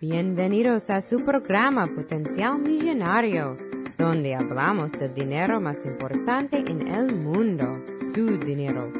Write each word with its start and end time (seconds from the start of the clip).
Bienvenidos 0.00 0.90
a 0.90 1.00
su 1.00 1.24
programa 1.24 1.84
Potencial 1.88 2.60
Millonario, 2.60 3.56
donde 3.98 4.36
hablamos 4.36 4.92
del 4.92 5.12
dinero 5.12 5.60
más 5.60 5.84
importante 5.84 6.58
en 6.58 6.86
el 6.86 7.16
mundo, 7.16 7.82
su 8.14 8.38
dinero. 8.38 8.92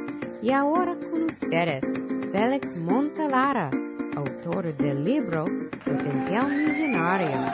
Y 0.42 0.50
ahora 0.50 0.96
con 0.98 1.26
ustedes, 1.26 1.84
Félix 2.32 2.76
Montalara, 2.76 3.70
autor 4.16 4.76
del 4.76 5.04
libro 5.04 5.44
Potencial 5.84 6.50
Millonario. 6.50 7.52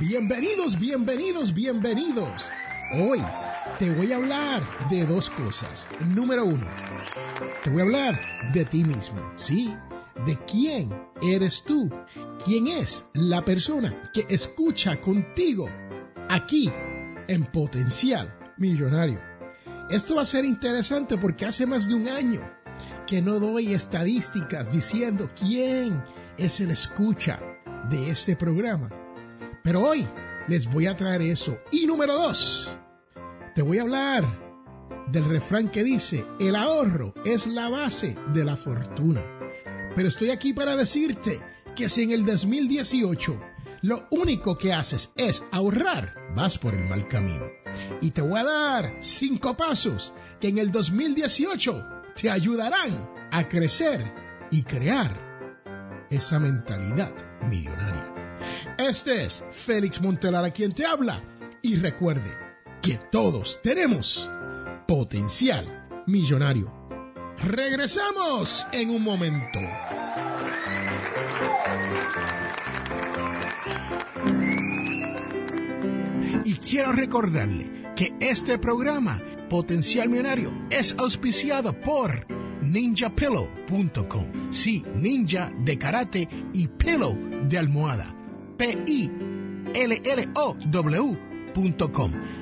Bienvenidos, 0.00 0.76
bienvenidos, 0.80 1.54
bienvenidos. 1.54 2.50
Hoy 2.92 3.20
te 3.82 3.90
voy 3.90 4.12
a 4.12 4.16
hablar 4.16 4.62
de 4.90 5.04
dos 5.04 5.28
cosas. 5.30 5.88
Número 6.14 6.44
uno, 6.44 6.68
te 7.64 7.70
voy 7.70 7.80
a 7.80 7.82
hablar 7.82 8.20
de 8.52 8.64
ti 8.64 8.84
mismo, 8.84 9.32
¿sí? 9.34 9.74
De 10.24 10.38
quién 10.46 10.88
eres 11.20 11.64
tú, 11.64 11.90
quién 12.44 12.68
es 12.68 13.04
la 13.12 13.44
persona 13.44 14.08
que 14.14 14.24
escucha 14.28 15.00
contigo 15.00 15.68
aquí 16.28 16.70
en 17.26 17.44
Potencial 17.46 18.32
Millonario. 18.56 19.18
Esto 19.90 20.14
va 20.14 20.22
a 20.22 20.26
ser 20.26 20.44
interesante 20.44 21.18
porque 21.18 21.46
hace 21.46 21.66
más 21.66 21.88
de 21.88 21.96
un 21.96 22.06
año 22.06 22.40
que 23.08 23.20
no 23.20 23.40
doy 23.40 23.72
estadísticas 23.72 24.70
diciendo 24.70 25.28
quién 25.34 26.00
es 26.38 26.60
el 26.60 26.70
escucha 26.70 27.40
de 27.90 28.10
este 28.10 28.36
programa. 28.36 28.90
Pero 29.64 29.82
hoy 29.82 30.06
les 30.46 30.70
voy 30.70 30.86
a 30.86 30.94
traer 30.94 31.22
eso. 31.22 31.58
Y 31.72 31.84
número 31.84 32.14
dos, 32.14 32.76
te 33.54 33.62
voy 33.62 33.78
a 33.78 33.82
hablar 33.82 34.52
del 35.08 35.24
refrán 35.26 35.68
que 35.68 35.84
dice, 35.84 36.24
el 36.40 36.56
ahorro 36.56 37.12
es 37.24 37.46
la 37.46 37.68
base 37.68 38.16
de 38.32 38.44
la 38.44 38.56
fortuna. 38.56 39.20
Pero 39.94 40.08
estoy 40.08 40.30
aquí 40.30 40.52
para 40.52 40.74
decirte 40.74 41.40
que 41.76 41.88
si 41.88 42.02
en 42.02 42.12
el 42.12 42.24
2018 42.24 43.38
lo 43.82 44.06
único 44.10 44.56
que 44.56 44.72
haces 44.72 45.10
es 45.16 45.44
ahorrar, 45.50 46.14
vas 46.34 46.56
por 46.56 46.74
el 46.74 46.84
mal 46.84 47.08
camino. 47.08 47.46
Y 48.00 48.10
te 48.10 48.22
voy 48.22 48.40
a 48.40 48.44
dar 48.44 48.96
cinco 49.00 49.56
pasos 49.56 50.14
que 50.40 50.48
en 50.48 50.58
el 50.58 50.72
2018 50.72 51.84
te 52.14 52.30
ayudarán 52.30 53.10
a 53.30 53.48
crecer 53.48 54.12
y 54.50 54.62
crear 54.62 55.12
esa 56.10 56.38
mentalidad 56.38 57.12
millonaria. 57.48 58.38
Este 58.78 59.24
es 59.24 59.42
Félix 59.52 60.00
Montelar 60.00 60.44
a 60.44 60.50
quien 60.50 60.72
te 60.72 60.86
habla 60.86 61.22
y 61.62 61.76
recuerde 61.76 62.51
que 62.82 62.98
todos 63.12 63.60
tenemos 63.62 64.28
potencial 64.88 65.86
millonario. 66.08 66.72
Regresamos 67.38 68.66
en 68.72 68.90
un 68.90 69.04
momento. 69.04 69.60
Y 76.44 76.54
quiero 76.54 76.92
recordarle 76.92 77.92
que 77.94 78.12
este 78.18 78.58
programa, 78.58 79.22
Potencial 79.48 80.08
Millonario, 80.08 80.52
es 80.68 80.96
auspiciado 80.98 81.80
por 81.80 82.26
ninjapillow.com. 82.62 84.52
Sí, 84.52 84.84
ninja 84.96 85.52
de 85.60 85.78
karate 85.78 86.28
y 86.52 86.66
pillow 86.66 87.16
de 87.48 87.58
almohada. 87.58 88.12
P-I-L-L-O-W.com. 88.56 91.31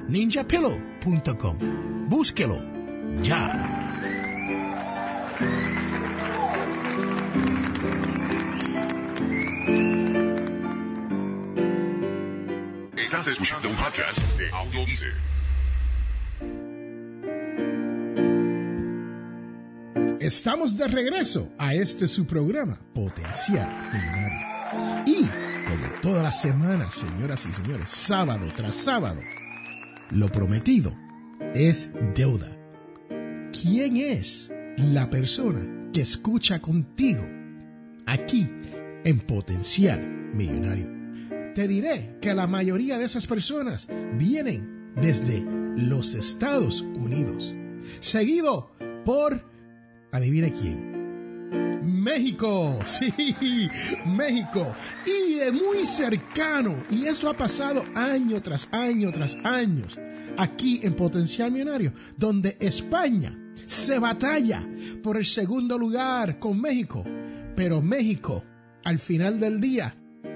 ninjapillow.com. 0.08 1.58
Búsquelo 2.08 2.60
ya. 3.22 3.76
Estás 12.96 13.28
escuchando 13.28 13.68
un 13.68 13.74
podcast 13.74 14.38
de 14.38 14.50
Audio. 14.50 14.80
Estamos 20.20 20.76
de 20.76 20.86
regreso 20.86 21.50
a 21.58 21.74
este 21.74 22.06
su 22.06 22.24
programa, 22.24 22.78
Potencial 22.94 23.68
Millonario. 23.92 24.50
Y, 25.06 25.28
todas 26.02 26.22
las 26.22 26.40
semanas, 26.40 26.94
señoras 26.94 27.46
y 27.46 27.52
señores, 27.52 27.88
sábado 27.88 28.46
tras 28.56 28.74
sábado, 28.74 29.20
lo 30.10 30.30
prometido 30.30 30.96
es 31.54 31.90
deuda. 32.14 32.56
¿Quién 33.52 33.96
es 33.96 34.52
la 34.76 35.10
persona 35.10 35.90
que 35.92 36.02
escucha 36.02 36.60
contigo 36.60 37.22
aquí 38.06 38.48
en 39.04 39.20
Potencial 39.20 40.00
Millonario? 40.32 40.88
Te 41.54 41.68
diré 41.68 42.16
que 42.20 42.32
la 42.32 42.46
mayoría 42.46 42.96
de 42.96 43.04
esas 43.04 43.26
personas 43.26 43.88
vienen 44.16 44.92
desde 44.96 45.44
los 45.76 46.14
Estados 46.14 46.82
Unidos, 46.82 47.54
seguido 48.00 48.74
por, 49.04 49.44
adivina 50.12 50.50
quién, 50.50 50.89
México, 51.82 52.78
sí, 52.86 53.68
México, 54.06 54.74
y 55.06 55.34
de 55.34 55.52
muy 55.52 55.84
cercano, 55.84 56.76
y 56.90 57.06
esto 57.06 57.28
ha 57.28 57.34
pasado 57.34 57.84
año 57.94 58.40
tras 58.40 58.68
año 58.72 59.10
tras 59.12 59.36
años, 59.44 59.98
aquí 60.36 60.80
en 60.82 60.94
Potencial 60.94 61.50
Millonario, 61.50 61.92
donde 62.16 62.56
España 62.60 63.36
se 63.66 63.98
batalla 63.98 64.66
por 65.02 65.16
el 65.16 65.26
segundo 65.26 65.78
lugar 65.78 66.38
con 66.38 66.60
México, 66.60 67.04
pero 67.56 67.82
México, 67.82 68.44
al 68.84 68.98
final 68.98 69.38
del 69.38 69.60
día, 69.60 69.94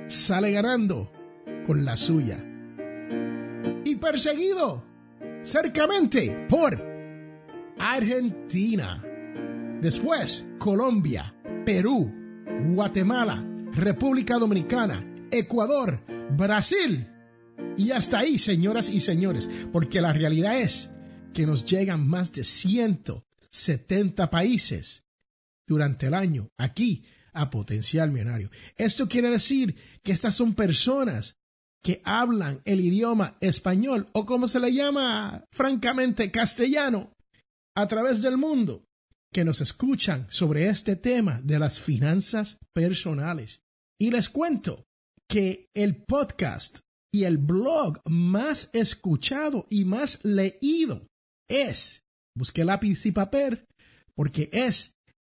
sale 0.08 0.52
ganando 0.52 1.10
con 1.66 1.84
la 1.84 1.96
suya. 1.96 2.38
Y 3.84 3.96
perseguido 3.96 4.84
cercamente 5.42 6.46
por 6.48 6.82
Argentina. 7.78 9.02
Después, 9.84 10.46
Colombia, 10.58 11.34
Perú, 11.66 12.10
Guatemala, 12.72 13.44
República 13.72 14.38
Dominicana, 14.38 15.28
Ecuador, 15.30 16.02
Brasil. 16.38 17.06
Y 17.76 17.90
hasta 17.90 18.20
ahí, 18.20 18.38
señoras 18.38 18.88
y 18.88 19.00
señores, 19.00 19.46
porque 19.74 20.00
la 20.00 20.14
realidad 20.14 20.58
es 20.58 20.90
que 21.34 21.44
nos 21.44 21.66
llegan 21.66 22.08
más 22.08 22.32
de 22.32 22.44
170 22.44 24.30
países 24.30 25.04
durante 25.66 26.06
el 26.06 26.14
año 26.14 26.48
aquí 26.56 27.04
a 27.34 27.50
potencial 27.50 28.10
millonario. 28.10 28.50
Esto 28.76 29.06
quiere 29.06 29.28
decir 29.28 29.76
que 30.02 30.12
estas 30.12 30.34
son 30.34 30.54
personas 30.54 31.36
que 31.82 32.00
hablan 32.06 32.62
el 32.64 32.80
idioma 32.80 33.36
español 33.38 34.06
o 34.12 34.24
como 34.24 34.48
se 34.48 34.60
le 34.60 34.72
llama 34.72 35.44
francamente 35.52 36.30
castellano 36.30 37.12
a 37.76 37.86
través 37.86 38.22
del 38.22 38.38
mundo 38.38 38.82
que 39.34 39.44
nos 39.44 39.60
escuchan 39.60 40.26
sobre 40.30 40.68
este 40.68 40.94
tema 40.94 41.40
de 41.42 41.58
las 41.58 41.80
finanzas 41.80 42.56
personales. 42.72 43.62
Y 44.00 44.10
les 44.12 44.28
cuento 44.28 44.86
que 45.28 45.68
el 45.74 46.04
podcast 46.04 46.78
y 47.12 47.24
el 47.24 47.38
blog 47.38 48.00
más 48.06 48.70
escuchado 48.72 49.66
y 49.68 49.84
más 49.84 50.24
leído 50.24 51.08
es, 51.48 52.04
busqué 52.36 52.64
lápiz 52.64 53.04
y 53.06 53.12
papel, 53.12 53.66
porque 54.14 54.50
es 54.52 54.92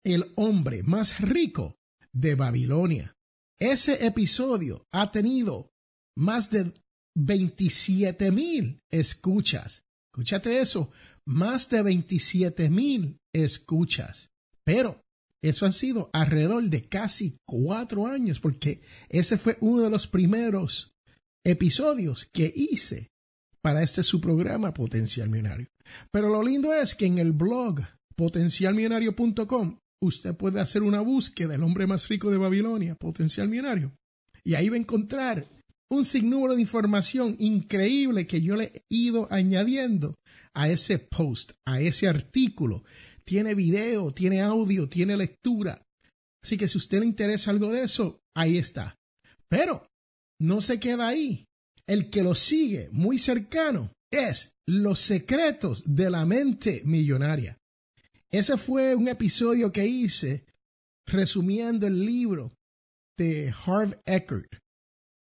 el 0.05 0.33
hombre 0.37 0.83
más 0.83 1.19
rico 1.21 1.77
de 2.13 2.35
Babilonia. 2.35 3.15
Ese 3.59 4.07
episodio 4.07 4.85
ha 4.93 5.11
tenido 5.11 5.71
más 6.19 6.51
de 6.51 6.75
27 7.17 8.31
mil 8.31 8.81
escuchas. 8.91 9.83
Escúchate 10.13 10.61
eso, 10.61 10.91
más 11.27 11.71
de 11.71 11.83
27 11.83 12.69
mil 12.69 13.19
escuchas. 13.45 14.31
Pero 14.65 15.03
eso 15.43 15.67
ha 15.67 15.73
sido 15.73 16.11
alrededor 16.13 16.65
de 16.65 16.89
casi 16.89 17.39
cuatro 17.47 18.07
años, 18.07 18.41
porque 18.41 18.83
ese 19.09 19.39
fue 19.39 19.57
uno 19.61 19.83
de 19.83 19.91
los 19.91 20.07
primeros 20.07 20.93
episodios 21.45 22.29
que 22.33 22.53
hice 22.55 23.11
para 23.63 23.83
este 23.83 24.03
su 24.03 24.21
programa 24.21 24.75
Potencial 24.75 25.29
Millonario. 25.29 25.69
Pero 26.11 26.29
lo 26.29 26.43
lindo 26.43 26.73
es 26.75 26.95
que 26.95 27.07
en 27.07 27.19
el 27.19 27.33
blog 27.33 27.81
potencialmillonario.com 28.17 29.79
usted 30.01 30.35
puede 30.37 30.61
hacer 30.61 30.83
una 30.83 31.01
búsqueda 31.01 31.53
del 31.53 31.63
hombre 31.63 31.87
más 31.87 32.09
rico 32.09 32.31
de 32.31 32.39
Babilonia, 32.39 32.97
Potencial 32.97 33.49
Millonario, 33.49 33.93
y 34.43 34.55
ahí 34.55 34.69
va 34.69 34.77
a 34.77 34.81
encontrar 34.81 35.47
un 35.89 36.05
sinnúmero 36.05 36.55
de 36.55 36.63
información 36.63 37.37
increíble 37.39 38.27
que 38.27 38.41
yo 38.41 38.57
le 38.57 38.65
he 38.65 38.83
ido 38.89 39.29
añadiendo 39.31 40.15
a 40.55 40.69
ese 40.69 40.99
post, 40.99 41.53
a 41.65 41.81
ese 41.81 42.09
artículo. 42.09 42.83
Tiene 43.27 43.55
video, 43.55 44.13
tiene 44.13 44.41
audio, 44.41 44.89
tiene 44.89 45.17
lectura. 45.17 45.83
Así 46.43 46.57
que 46.57 46.69
si 46.69 46.79
usted 46.79 47.01
le 47.01 47.07
interesa 47.07 47.51
algo 47.51 47.73
de 47.73 47.83
eso, 47.83 48.21
ahí 48.37 48.57
está. 48.57 48.97
Pero 49.49 49.89
no 50.41 50.61
se 50.61 50.79
queda 50.79 51.09
ahí. 51.09 51.45
El 51.89 52.09
que 52.09 52.23
lo 52.23 52.35
sigue 52.35 52.89
muy 52.93 53.19
cercano 53.19 53.91
es 54.13 54.53
Los 54.69 55.01
secretos 55.01 55.83
de 55.87 56.11
la 56.11 56.25
mente 56.25 56.83
millonaria. 56.85 57.59
Ese 58.31 58.57
fue 58.57 58.95
un 58.95 59.09
episodio 59.09 59.73
que 59.73 59.87
hice 59.87 60.45
resumiendo 61.07 61.87
el 61.87 62.05
libro 62.05 62.53
de 63.17 63.53
Harv 63.65 64.01
Eckert. 64.05 64.59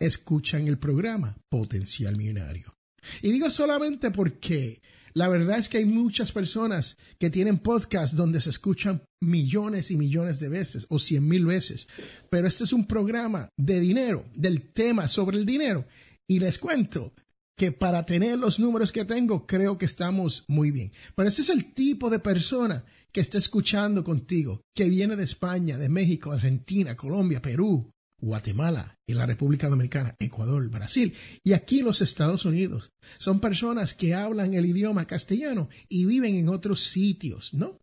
escuchan 0.00 0.68
el 0.68 0.78
programa 0.78 1.36
Potencial 1.48 2.16
Millonario. 2.16 2.74
Y 3.22 3.30
digo 3.30 3.50
solamente 3.50 4.10
porque 4.10 4.80
la 5.12 5.28
verdad 5.28 5.58
es 5.58 5.68
que 5.68 5.78
hay 5.78 5.84
muchas 5.84 6.32
personas 6.32 6.96
que 7.18 7.30
tienen 7.30 7.58
podcasts 7.58 8.16
donde 8.16 8.40
se 8.40 8.50
escuchan 8.50 9.02
millones 9.22 9.90
y 9.90 9.96
millones 9.96 10.40
de 10.40 10.48
veces 10.48 10.86
o 10.88 10.98
cien 10.98 11.28
mil 11.28 11.46
veces. 11.46 11.86
Pero 12.30 12.48
este 12.48 12.64
es 12.64 12.72
un 12.72 12.86
programa 12.86 13.48
de 13.56 13.78
dinero, 13.78 14.26
del 14.34 14.72
tema 14.72 15.06
sobre 15.06 15.38
el 15.38 15.46
dinero. 15.46 15.86
Y 16.26 16.40
les 16.40 16.58
cuento 16.58 17.12
que 17.56 17.72
para 17.72 18.04
tener 18.04 18.38
los 18.38 18.58
números 18.58 18.92
que 18.92 19.04
tengo, 19.04 19.46
creo 19.46 19.78
que 19.78 19.84
estamos 19.84 20.44
muy 20.48 20.70
bien. 20.70 20.92
Pero 21.14 21.28
este 21.28 21.42
es 21.42 21.50
el 21.50 21.72
tipo 21.72 22.10
de 22.10 22.18
persona 22.18 22.84
que 23.12 23.20
está 23.20 23.38
escuchando 23.38 24.02
contigo, 24.02 24.62
que 24.74 24.88
viene 24.88 25.14
de 25.14 25.24
España, 25.24 25.78
de 25.78 25.88
México, 25.88 26.32
Argentina, 26.32 26.96
Colombia, 26.96 27.40
Perú, 27.40 27.90
Guatemala 28.20 28.98
y 29.06 29.14
la 29.14 29.26
República 29.26 29.68
Dominicana, 29.68 30.16
Ecuador, 30.18 30.68
Brasil 30.68 31.14
y 31.44 31.52
aquí 31.52 31.82
los 31.82 32.00
Estados 32.00 32.44
Unidos. 32.44 32.90
Son 33.18 33.38
personas 33.38 33.94
que 33.94 34.14
hablan 34.14 34.54
el 34.54 34.66
idioma 34.66 35.06
castellano 35.06 35.68
y 35.88 36.06
viven 36.06 36.34
en 36.36 36.48
otros 36.48 36.82
sitios, 36.82 37.54
¿no? 37.54 37.78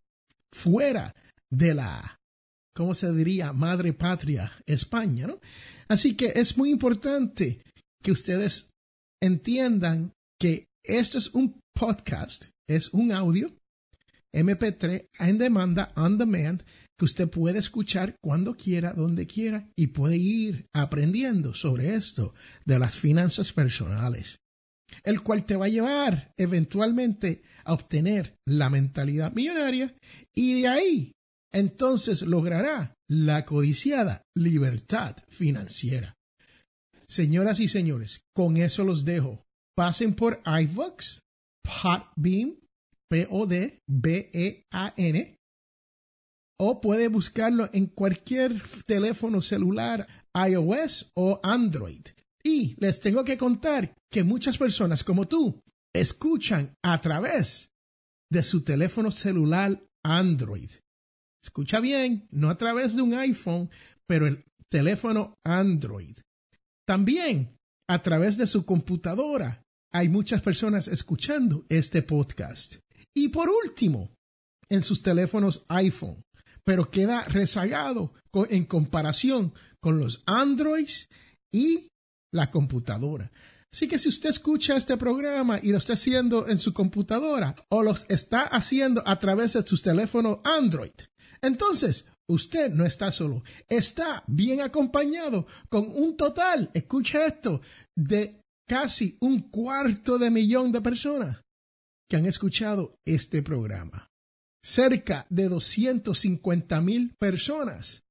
Fuera 0.52 1.16
de 1.50 1.76
la, 1.76 2.20
¿cómo 2.76 2.94
se 2.94 3.12
diría? 3.14 3.54
Madre 3.54 3.94
patria, 3.94 4.52
España, 4.66 5.28
¿no? 5.28 5.40
Así 5.88 6.16
que 6.16 6.34
es 6.36 6.58
muy 6.58 6.72
importante 6.72 7.60
que 8.02 8.12
ustedes 8.12 8.71
entiendan 9.22 10.14
que 10.40 10.66
esto 10.84 11.18
es 11.18 11.34
un 11.34 11.60
podcast, 11.74 12.46
es 12.68 12.90
un 12.94 13.12
audio 13.12 13.52
MP3 14.34 15.10
en 15.20 15.38
demanda, 15.38 15.92
on 15.96 16.18
demand, 16.18 16.64
que 16.98 17.06
usted 17.06 17.30
puede 17.30 17.60
escuchar 17.60 18.16
cuando 18.22 18.56
quiera, 18.56 18.94
donde 18.94 19.28
quiera, 19.28 19.70
y 19.76 19.88
puede 19.88 20.18
ir 20.18 20.68
aprendiendo 20.74 21.54
sobre 21.54 21.96
esto 21.96 22.34
de 22.66 22.80
las 22.80 22.96
finanzas 22.96 23.52
personales, 23.54 24.40
el 25.04 25.22
cual 25.22 25.46
te 25.46 25.56
va 25.56 25.66
a 25.66 25.70
llevar 25.70 26.34
eventualmente 26.38 27.44
a 27.66 27.74
obtener 27.74 28.38
la 28.46 28.70
mentalidad 28.70 29.34
millonaria 29.34 29.96
y 30.34 30.62
de 30.62 30.68
ahí 30.68 31.12
entonces 31.52 32.22
logrará 32.22 32.94
la 33.10 33.46
codiciada 33.46 34.24
libertad 34.36 35.18
financiera. 35.28 36.16
Señoras 37.12 37.60
y 37.60 37.68
señores, 37.68 38.24
con 38.34 38.56
eso 38.56 38.86
los 38.86 39.04
dejo. 39.04 39.44
Pasen 39.76 40.16
por 40.16 40.42
iVox, 40.46 41.20
Podbeam, 41.62 42.56
P-O-D-B-E-A-N, 43.10 43.76
o 46.58 46.80
puede 46.80 47.10
buscarlo 47.10 47.70
en 47.74 47.88
cualquier 47.88 48.64
teléfono 48.86 49.42
celular 49.42 50.08
iOS 50.34 51.12
o 51.14 51.42
Android. 51.44 52.06
Y 52.46 52.76
les 52.80 53.02
tengo 53.02 53.26
que 53.26 53.38
contar 53.38 53.94
que 54.10 54.24
muchas 54.24 54.58
personas 54.58 55.04
como 55.04 55.28
tú 55.28 55.62
escuchan 55.94 56.76
a 56.82 57.02
través 57.02 57.74
de 58.32 58.42
su 58.42 58.64
teléfono 58.64 59.12
celular 59.12 59.84
Android. 60.02 60.70
Escucha 61.44 61.82
bien, 61.82 62.30
no 62.32 62.50
a 62.50 62.56
través 62.56 62.96
de 62.96 63.02
un 63.02 63.16
iPhone, 63.16 63.70
pero 64.08 64.28
el 64.28 64.46
teléfono 64.70 65.34
Android. 65.44 66.16
También 66.92 67.58
a 67.90 68.04
través 68.04 68.36
de 68.36 68.46
su 68.46 68.66
computadora 68.66 69.64
hay 69.94 70.10
muchas 70.10 70.42
personas 70.42 70.90
escuchando 70.90 71.66
este 71.70 72.04
podcast. 72.04 72.76
Y 73.16 73.30
por 73.30 73.50
último, 73.50 74.12
en 74.68 74.84
sus 74.84 75.02
teléfonos 75.02 75.64
iPhone, 75.70 76.22
pero 76.66 76.92
queda 76.92 77.24
rezagado 77.24 78.12
en 78.50 78.66
comparación 78.66 79.54
con 79.80 80.00
los 80.00 80.22
Androids 80.26 81.08
y 81.50 81.88
la 82.34 82.52
computadora. 82.52 83.32
Así 83.72 83.88
que 83.88 83.98
si 83.98 84.10
usted 84.10 84.32
escucha 84.32 84.76
este 84.76 84.98
programa 84.98 85.62
y 85.64 85.72
lo 85.72 85.78
está 85.78 85.94
haciendo 85.94 86.50
en 86.50 86.58
su 86.58 86.74
computadora 86.74 87.56
o 87.70 87.84
lo 87.84 87.96
está 88.10 88.42
haciendo 88.42 89.02
a 89.08 89.18
través 89.18 89.54
de 89.54 89.64
su 89.64 89.78
teléfono 89.78 90.42
Android, 90.44 90.92
entonces 91.42 92.04
usted 92.32 92.72
no 92.72 92.86
está 92.86 93.12
solo, 93.12 93.44
está 93.68 94.24
bien 94.28 94.62
acompañado 94.62 95.48
con 95.70 95.90
un 95.90 96.16
total, 96.18 96.70
escucha 96.74 97.26
esto, 97.26 97.62
de 97.96 98.42
casi 98.68 99.18
un 99.20 99.50
cuarto 99.50 100.18
de 100.18 100.32
millón 100.32 100.72
de 100.72 100.82
personas 100.82 101.42
que 102.10 102.18
han 102.18 102.26
escuchado 102.26 102.96
este 103.06 103.42
programa. 103.42 104.08
Cerca 104.64 105.26
de 105.30 105.50
250 105.50 106.82
mil 106.82 107.16
personas 107.20 108.04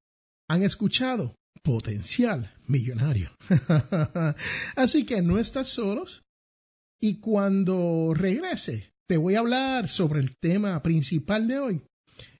han 0.48 0.62
escuchado 0.62 1.34
Potencial 1.62 2.54
Millonario. 2.66 3.30
Así 4.76 5.04
que 5.04 5.22
no 5.22 5.38
estás 5.38 5.68
solos 5.68 6.22
y 7.00 7.20
cuando 7.20 8.12
regrese 8.14 8.90
te 9.08 9.16
voy 9.16 9.34
a 9.34 9.40
hablar 9.40 9.88
sobre 9.88 10.20
el 10.20 10.36
tema 10.36 10.80
principal 10.82 11.48
de 11.48 11.58
hoy, 11.58 11.82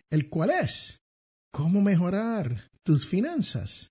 el 0.09 0.29
cual 0.29 0.51
es 0.51 1.00
cómo 1.53 1.81
mejorar 1.81 2.71
tus 2.85 3.07
finanzas 3.07 3.91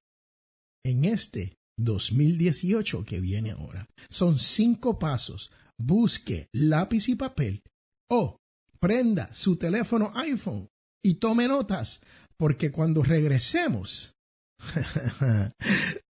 en 0.83 1.05
este 1.05 1.57
2018 1.77 3.05
que 3.05 3.19
viene 3.19 3.51
ahora. 3.51 3.87
Son 4.09 4.37
cinco 4.37 4.99
pasos 4.99 5.51
busque 5.79 6.49
lápiz 6.51 7.07
y 7.09 7.15
papel 7.15 7.63
o 8.11 8.37
prenda 8.79 9.33
su 9.33 9.55
teléfono 9.55 10.11
iPhone 10.15 10.69
y 11.03 11.15
tome 11.15 11.47
notas, 11.47 12.01
porque 12.37 12.71
cuando 12.71 13.03
regresemos, 13.03 14.13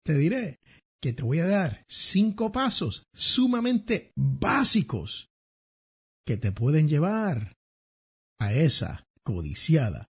te 0.05 0.15
diré 0.15 0.61
que 1.03 1.13
te 1.13 1.23
voy 1.23 1.41
a 1.41 1.47
dar 1.47 1.85
cinco 1.89 2.53
pasos 2.53 3.05
sumamente 3.13 4.13
básicos 4.17 5.29
que 6.25 6.37
te 6.37 6.53
pueden 6.53 6.89
llevar 6.89 7.57
a 8.41 8.53
esa 8.53 9.05
codiciada 9.25 10.09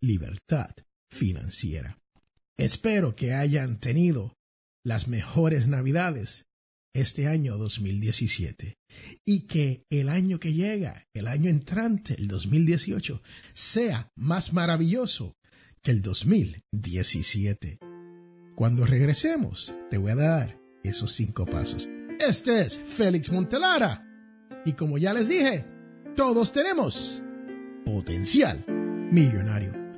libertad 0.00 0.74
financiera. 1.10 1.98
Espero 2.56 3.14
que 3.14 3.34
hayan 3.34 3.78
tenido 3.78 4.36
las 4.84 5.08
mejores 5.08 5.68
navidades 5.68 6.46
este 6.94 7.28
año 7.28 7.56
2017 7.58 8.78
y 9.24 9.40
que 9.40 9.84
el 9.90 10.08
año 10.08 10.40
que 10.40 10.52
llega, 10.52 11.06
el 11.14 11.28
año 11.28 11.50
entrante, 11.50 12.14
el 12.14 12.26
2018, 12.28 13.22
sea 13.52 14.10
más 14.16 14.52
maravilloso 14.52 15.36
que 15.82 15.92
el 15.92 16.02
2017. 16.02 17.78
Cuando 18.56 18.86
regresemos, 18.86 19.72
te 19.90 19.98
voy 19.98 20.12
a 20.12 20.16
dar 20.16 20.60
esos 20.82 21.12
cinco 21.12 21.46
pasos. 21.46 21.88
Este 22.18 22.62
es 22.62 22.78
Félix 22.78 23.30
Montelara 23.30 24.04
y 24.64 24.72
como 24.72 24.98
ya 24.98 25.12
les 25.12 25.28
dije, 25.28 25.64
todos 26.16 26.52
tenemos 26.52 27.22
potencial 27.84 28.64
millonario. 29.12 29.87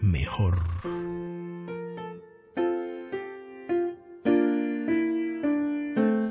mejor. 0.00 0.62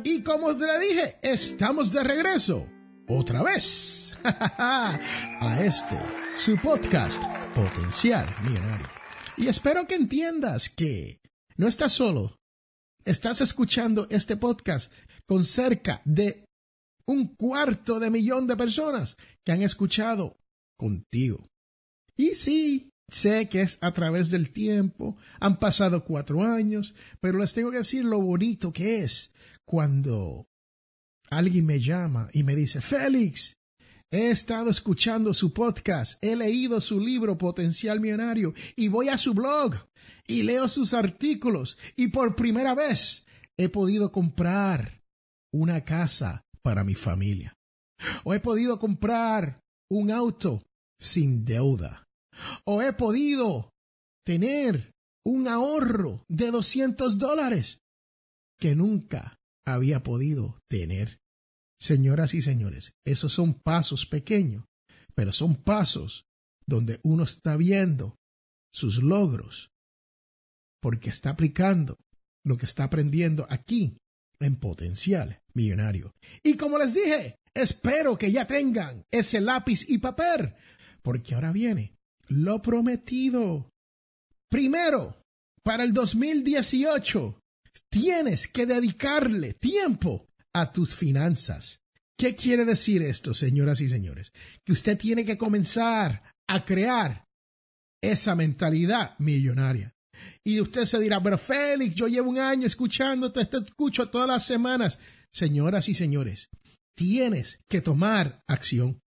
Y 0.04 0.24
como 0.24 0.56
te 0.56 0.80
dije, 0.80 1.18
estamos 1.22 1.92
de 1.92 2.04
regreso. 2.04 2.68
Otra 3.08 3.42
vez. 3.44 4.16
a 4.24 5.60
este, 5.64 5.98
su 6.36 6.58
podcast, 6.58 7.22
Potencial 7.56 8.28
Millonario. 8.44 8.88
Y 9.38 9.48
espero 9.48 9.88
que 9.88 9.96
entiendas 9.96 10.70
que 10.70 11.20
no 11.58 11.68
estás 11.68 11.94
solo. 11.94 12.38
Estás 13.06 13.42
escuchando 13.42 14.08
este 14.10 14.38
podcast 14.38 14.92
con 15.26 15.46
cerca 15.46 16.02
de 16.06 16.46
un 17.06 17.36
cuarto 17.36 18.00
de 18.00 18.12
millón 18.12 18.46
de 18.48 18.58
personas 18.58 19.16
que 19.46 19.52
han 19.52 19.62
escuchado 19.62 20.38
contigo. 20.78 21.48
Y 22.16 22.36
sí, 22.36 22.90
sé 23.12 23.50
que 23.50 23.62
es 23.62 23.78
a 23.82 23.92
través 23.94 24.30
del 24.30 24.52
tiempo, 24.52 25.18
han 25.40 25.60
pasado 25.60 26.04
cuatro 26.04 26.44
años, 26.44 26.96
pero 27.20 27.40
les 27.40 27.54
tengo 27.54 27.72
que 27.72 27.78
decir 27.78 28.06
lo 28.06 28.22
bonito 28.22 28.72
que 28.72 29.04
es 29.04 29.32
cuando 29.66 30.48
alguien 31.30 31.66
me 31.66 31.80
llama 31.80 32.30
y 32.34 32.44
me 32.44 32.56
dice, 32.56 32.82
Félix, 32.82 33.58
he 34.12 34.32
estado 34.32 34.70
escuchando 34.70 35.34
su 35.34 35.54
podcast, 35.54 36.18
he 36.24 36.36
leído 36.36 36.82
su 36.82 37.00
libro 37.00 37.38
Potencial 37.38 38.00
Millonario 38.00 38.54
y 38.76 38.88
voy 38.88 39.10
a 39.10 39.18
su 39.18 39.34
blog 39.34 39.76
y 40.28 40.44
leo 40.44 40.68
sus 40.68 40.94
artículos 40.94 41.78
y 41.96 42.08
por 42.08 42.36
primera 42.36 42.74
vez 42.74 43.26
he 43.58 43.70
podido 43.70 44.12
comprar 44.12 45.04
una 45.52 45.84
casa 45.84 46.46
para 46.62 46.84
mi 46.84 46.96
familia. 46.96 47.56
O 48.24 48.34
he 48.34 48.40
podido 48.40 48.80
comprar 48.80 49.62
un 49.90 50.12
auto 50.12 50.64
sin 51.00 51.44
deuda. 51.46 52.09
O 52.66 52.82
he 52.82 52.94
podido 52.94 53.72
tener 54.26 54.92
un 55.26 55.48
ahorro 55.48 56.24
de 56.28 56.52
200 56.52 57.18
dólares 57.18 57.80
que 58.60 58.76
nunca 58.76 59.38
había 59.66 60.04
podido 60.04 60.60
tener. 60.70 61.20
Señoras 61.82 62.34
y 62.34 62.42
señores, 62.42 62.94
esos 63.06 63.32
son 63.32 63.54
pasos 63.54 64.06
pequeños, 64.06 64.66
pero 65.16 65.32
son 65.32 65.56
pasos 65.56 66.26
donde 66.66 67.00
uno 67.04 67.24
está 67.24 67.56
viendo 67.56 68.16
sus 68.74 69.02
logros 69.02 69.72
porque 70.82 71.10
está 71.10 71.32
aplicando 71.32 71.98
lo 72.46 72.58
que 72.58 72.66
está 72.66 72.86
aprendiendo 72.86 73.46
aquí 73.50 73.98
en 74.40 74.56
potencial 74.58 75.42
millonario. 75.54 76.14
Y 76.44 76.56
como 76.56 76.78
les 76.78 76.94
dije, 76.94 77.36
espero 77.54 78.18
que 78.18 78.32
ya 78.32 78.48
tengan 78.48 79.04
ese 79.12 79.42
lápiz 79.42 79.90
y 79.90 79.98
papel, 79.98 80.54
porque 81.02 81.36
ahora 81.36 81.52
viene 81.52 81.96
lo 82.30 82.62
prometido. 82.62 83.70
Primero, 84.50 85.22
para 85.64 85.84
el 85.84 85.94
2018, 85.94 87.40
tienes 87.92 88.48
que 88.48 88.66
dedicarle 88.66 89.54
tiempo 89.54 90.28
a 90.54 90.72
tus 90.72 90.96
finanzas. 90.96 91.80
¿Qué 92.18 92.36
quiere 92.36 92.66
decir 92.66 93.02
esto, 93.02 93.34
señoras 93.34 93.82
y 93.82 93.90
señores? 93.90 94.32
Que 94.66 94.74
usted 94.74 94.98
tiene 94.98 95.26
que 95.26 95.38
comenzar 95.38 96.24
a 96.50 96.66
crear 96.66 97.26
esa 98.02 98.36
mentalidad 98.36 99.18
millonaria. 99.20 99.94
Y 100.46 100.60
usted 100.60 100.86
se 100.86 101.00
dirá, 101.00 101.22
pero 101.22 101.38
Félix, 101.38 101.96
yo 101.96 102.08
llevo 102.08 102.30
un 102.30 102.40
año 102.40 102.68
escuchándote, 102.68 103.46
te 103.46 103.58
escucho 103.58 104.10
todas 104.10 104.28
las 104.28 104.46
semanas. 104.46 105.00
Señoras 105.32 105.88
y 105.90 105.94
señores, 105.94 106.50
tienes 106.96 107.60
que 107.70 107.82
tomar 107.82 108.42
acción. 108.48 109.00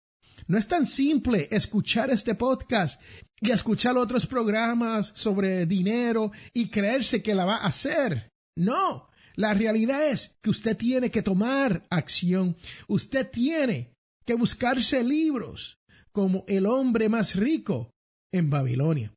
No 0.50 0.58
es 0.58 0.66
tan 0.66 0.84
simple 0.84 1.46
escuchar 1.52 2.10
este 2.10 2.34
podcast 2.34 3.00
y 3.40 3.52
escuchar 3.52 3.96
otros 3.96 4.26
programas 4.26 5.12
sobre 5.14 5.64
dinero 5.64 6.32
y 6.52 6.70
creerse 6.70 7.22
que 7.22 7.36
la 7.36 7.44
va 7.44 7.58
a 7.58 7.66
hacer. 7.66 8.32
No, 8.58 9.08
la 9.36 9.54
realidad 9.54 10.08
es 10.08 10.32
que 10.42 10.50
usted 10.50 10.76
tiene 10.76 11.08
que 11.12 11.22
tomar 11.22 11.86
acción. 11.88 12.56
Usted 12.88 13.30
tiene 13.30 13.92
que 14.26 14.34
buscarse 14.34 15.04
libros 15.04 15.78
como 16.10 16.44
El 16.48 16.66
hombre 16.66 17.08
más 17.08 17.36
rico 17.36 17.92
en 18.34 18.50
Babilonia 18.50 19.14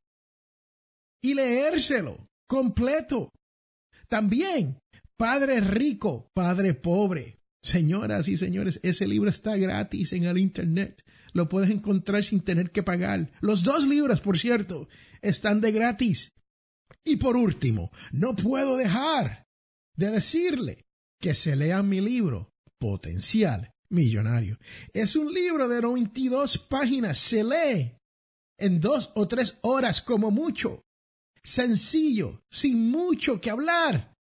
y 1.19 1.33
leérselo 1.33 2.27
completo. 2.47 3.31
También, 4.07 4.77
Padre 5.17 5.61
Rico, 5.61 6.27
Padre 6.35 6.75
Pobre. 6.75 7.39
Señoras 7.63 8.27
y 8.27 8.37
señores, 8.37 8.79
ese 8.83 9.07
libro 9.07 9.31
está 9.31 9.57
gratis 9.57 10.13
en 10.13 10.25
el 10.25 10.37
Internet. 10.37 11.01
Lo 11.33 11.49
puedes 11.49 11.69
encontrar 11.69 12.23
sin 12.23 12.41
tener 12.41 12.71
que 12.71 12.83
pagar. 12.83 13.31
Los 13.41 13.63
dos 13.63 13.85
libros, 13.87 14.21
por 14.21 14.39
cierto, 14.39 14.87
están 15.21 15.61
de 15.61 15.71
gratis. 15.71 16.31
Y 17.03 17.17
por 17.17 17.35
último, 17.35 17.91
no 18.11 18.35
puedo 18.35 18.77
dejar 18.77 19.45
de 19.95 20.11
decirle 20.11 20.85
que 21.19 21.33
se 21.33 21.55
lea 21.55 21.83
mi 21.83 21.99
libro, 22.01 22.51
Potencial 22.79 23.71
Millonario. 23.89 24.57
Es 24.93 25.15
un 25.15 25.33
libro 25.33 25.67
de 25.67 25.81
92 25.81 26.57
páginas. 26.57 27.17
Se 27.17 27.43
lee 27.43 27.93
en 28.57 28.79
dos 28.79 29.11
o 29.15 29.27
tres 29.27 29.57
horas 29.61 30.01
como 30.01 30.31
mucho 30.31 30.83
sencillo, 31.43 32.41
sin 32.49 32.89
mucho 32.89 33.41
que 33.41 33.49
hablar, 33.49 34.15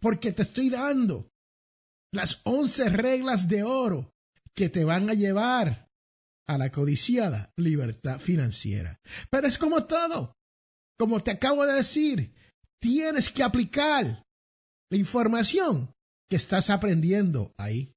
porque 0.00 0.32
te 0.32 0.42
estoy 0.42 0.70
dando 0.70 1.28
las 2.12 2.40
once 2.44 2.88
reglas 2.88 3.48
de 3.48 3.64
oro 3.64 4.12
que 4.54 4.68
te 4.68 4.84
van 4.84 5.10
a 5.10 5.14
llevar 5.14 5.87
a 6.48 6.58
la 6.58 6.70
codiciada 6.70 7.52
libertad 7.56 8.18
financiera. 8.18 9.00
Pero 9.30 9.46
es 9.46 9.58
como 9.58 9.84
todo, 9.84 10.36
como 10.98 11.22
te 11.22 11.30
acabo 11.30 11.64
de 11.66 11.74
decir, 11.74 12.34
tienes 12.80 13.30
que 13.30 13.42
aplicar 13.42 14.24
la 14.90 14.98
información 14.98 15.92
que 16.28 16.36
estás 16.36 16.70
aprendiendo 16.70 17.54
ahí. 17.58 17.94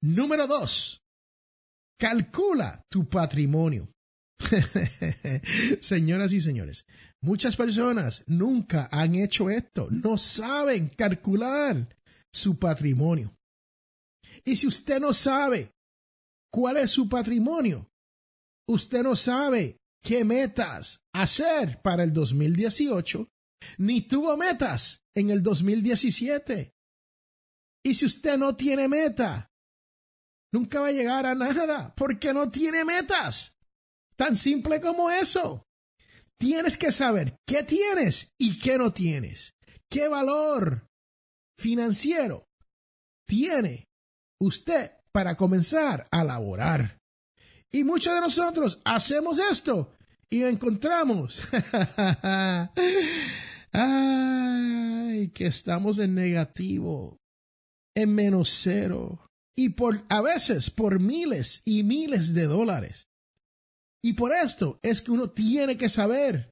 Número 0.00 0.46
dos, 0.46 1.02
calcula 1.98 2.84
tu 2.90 3.08
patrimonio. 3.08 3.90
Señoras 5.80 6.32
y 6.32 6.40
señores, 6.40 6.86
muchas 7.22 7.56
personas 7.56 8.24
nunca 8.26 8.88
han 8.92 9.14
hecho 9.14 9.50
esto, 9.50 9.88
no 9.90 10.18
saben 10.18 10.88
calcular 10.88 11.96
su 12.32 12.58
patrimonio. 12.58 13.34
Y 14.44 14.56
si 14.56 14.66
usted 14.66 15.00
no 15.00 15.12
sabe 15.12 15.72
cuál 16.52 16.76
es 16.76 16.90
su 16.90 17.08
patrimonio, 17.08 17.90
usted 18.68 19.02
no 19.02 19.16
sabe 19.16 19.78
qué 20.02 20.24
metas 20.24 21.00
hacer 21.12 21.80
para 21.82 22.04
el 22.04 22.12
2018, 22.12 23.28
ni 23.78 24.02
tuvo 24.02 24.36
metas 24.36 25.02
en 25.14 25.30
el 25.30 25.42
2017. 25.42 26.72
Y 27.84 27.94
si 27.94 28.06
usted 28.06 28.36
no 28.36 28.56
tiene 28.56 28.88
meta, 28.88 29.50
nunca 30.52 30.80
va 30.80 30.88
a 30.88 30.92
llegar 30.92 31.26
a 31.26 31.34
nada 31.34 31.94
porque 31.94 32.32
no 32.32 32.50
tiene 32.50 32.84
metas. 32.84 33.56
Tan 34.16 34.36
simple 34.36 34.80
como 34.80 35.10
eso. 35.10 35.66
Tienes 36.38 36.76
que 36.76 36.92
saber 36.92 37.38
qué 37.46 37.62
tienes 37.62 38.32
y 38.38 38.58
qué 38.58 38.78
no 38.78 38.92
tienes. 38.92 39.54
¿Qué 39.90 40.08
valor 40.08 40.88
financiero 41.58 42.48
tiene 43.26 43.88
usted 44.40 44.92
para 45.12 45.36
comenzar 45.36 46.06
a 46.10 46.24
laborar? 46.24 46.98
Y 47.72 47.84
muchos 47.84 48.14
de 48.14 48.20
nosotros 48.20 48.80
hacemos 48.84 49.38
esto 49.38 49.92
y 50.28 50.42
encontramos 50.42 51.40
ay, 53.72 55.28
que 55.28 55.46
estamos 55.46 55.98
en 55.98 56.14
negativo, 56.14 57.16
en 57.94 58.14
menos 58.14 58.50
cero 58.50 59.26
y 59.56 59.70
por 59.70 60.04
a 60.08 60.20
veces 60.20 60.70
por 60.70 61.00
miles 61.00 61.62
y 61.64 61.82
miles 61.82 62.34
de 62.34 62.44
dólares. 62.46 63.06
Y 64.02 64.14
por 64.14 64.32
esto 64.32 64.78
es 64.82 65.02
que 65.02 65.10
uno 65.10 65.28
tiene 65.30 65.76
que 65.76 65.90
saber 65.90 66.50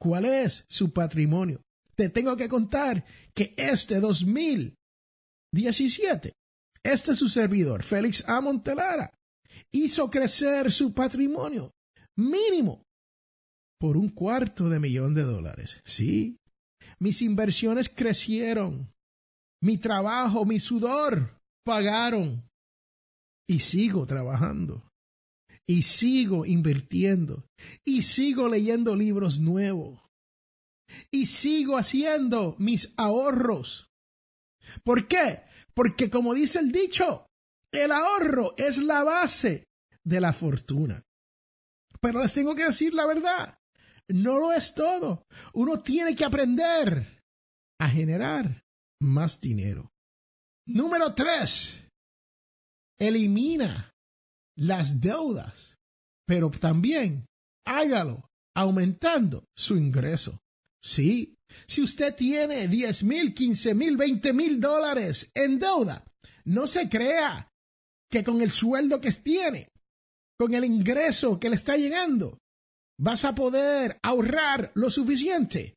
cuál 0.00 0.24
es 0.24 0.64
su 0.68 0.92
patrimonio. 0.92 1.60
Te 1.96 2.08
tengo 2.08 2.36
que 2.36 2.48
contar 2.48 3.04
que 3.34 3.52
este 3.56 3.98
2017, 3.98 6.34
este 6.82 7.14
su 7.14 7.28
servidor, 7.28 7.82
Félix 7.82 8.28
A. 8.28 8.40
Montelara, 8.40 9.12
hizo 9.72 10.10
crecer 10.10 10.72
su 10.72 10.92
patrimonio 10.92 11.72
mínimo 12.16 12.82
por 13.78 13.96
un 13.96 14.08
cuarto 14.08 14.68
de 14.68 14.80
millón 14.80 15.14
de 15.14 15.22
dólares. 15.22 15.80
Sí, 15.84 16.38
mis 16.98 17.22
inversiones 17.22 17.88
crecieron. 17.88 18.92
Mi 19.62 19.78
trabajo, 19.78 20.44
mi 20.44 20.60
sudor 20.60 21.40
pagaron. 21.64 22.48
Y 23.48 23.60
sigo 23.60 24.06
trabajando. 24.06 24.88
Y 25.66 25.82
sigo 25.82 26.44
invirtiendo. 26.44 27.44
Y 27.84 28.02
sigo 28.02 28.48
leyendo 28.48 28.96
libros 28.96 29.38
nuevos. 29.38 30.00
Y 31.10 31.26
sigo 31.26 31.76
haciendo 31.76 32.56
mis 32.58 32.92
ahorros. 32.96 33.88
¿Por 34.84 35.06
qué? 35.06 35.42
Porque 35.78 36.10
como 36.10 36.34
dice 36.34 36.58
el 36.58 36.72
dicho, 36.72 37.28
el 37.72 37.92
ahorro 37.92 38.56
es 38.56 38.78
la 38.78 39.04
base 39.04 39.68
de 40.02 40.20
la 40.20 40.32
fortuna. 40.32 41.04
Pero 42.00 42.20
les 42.20 42.34
tengo 42.34 42.56
que 42.56 42.64
decir 42.64 42.94
la 42.94 43.06
verdad. 43.06 43.60
No 44.08 44.40
lo 44.40 44.52
es 44.52 44.74
todo. 44.74 45.22
Uno 45.52 45.78
tiene 45.80 46.16
que 46.16 46.24
aprender 46.24 47.22
a 47.80 47.88
generar 47.88 48.64
más 49.00 49.40
dinero. 49.40 49.92
Número 50.66 51.14
tres, 51.14 51.84
elimina 52.98 53.92
las 54.56 55.00
deudas, 55.00 55.76
pero 56.26 56.50
también 56.50 57.24
hágalo 57.64 58.28
aumentando 58.56 59.44
su 59.56 59.76
ingreso. 59.76 60.40
Sí, 60.88 61.36
si 61.66 61.82
usted 61.82 62.14
tiene 62.14 62.66
10 62.66 63.02
mil, 63.02 63.34
15 63.34 63.74
mil, 63.74 63.98
20 63.98 64.32
mil 64.32 64.58
dólares 64.58 65.30
en 65.34 65.58
deuda, 65.58 66.02
no 66.46 66.66
se 66.66 66.88
crea 66.88 67.52
que 68.10 68.24
con 68.24 68.40
el 68.40 68.50
sueldo 68.50 68.98
que 68.98 69.12
tiene, 69.12 69.68
con 70.38 70.54
el 70.54 70.64
ingreso 70.64 71.38
que 71.38 71.50
le 71.50 71.56
está 71.56 71.76
llegando, 71.76 72.38
vas 72.98 73.26
a 73.26 73.34
poder 73.34 73.98
ahorrar 74.02 74.72
lo 74.74 74.90
suficiente 74.90 75.74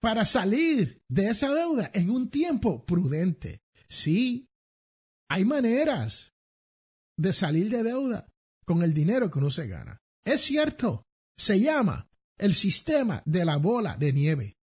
para 0.00 0.24
salir 0.24 1.00
de 1.10 1.30
esa 1.30 1.52
deuda 1.52 1.90
en 1.92 2.10
un 2.10 2.30
tiempo 2.30 2.84
prudente. 2.86 3.60
Sí, 3.88 4.46
hay 5.28 5.44
maneras 5.44 6.30
de 7.18 7.32
salir 7.32 7.70
de 7.70 7.82
deuda 7.82 8.28
con 8.64 8.84
el 8.84 8.94
dinero 8.94 9.32
que 9.32 9.40
uno 9.40 9.50
se 9.50 9.66
gana. 9.66 9.98
Es 10.24 10.42
cierto, 10.42 11.02
se 11.36 11.58
llama 11.58 12.06
el 12.38 12.54
sistema 12.54 13.22
de 13.24 13.44
la 13.44 13.56
bola 13.56 13.96
de 13.96 14.12
nieve. 14.12 14.56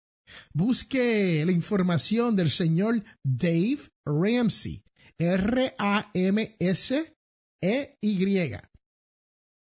Busque 0.53 1.43
la 1.45 1.51
información 1.51 2.35
del 2.35 2.49
señor 2.49 3.03
Dave 3.23 3.81
Ramsey, 4.05 4.83
R-A-M-S-E-Y. 5.19 5.71